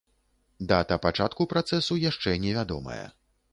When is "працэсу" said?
1.53-2.01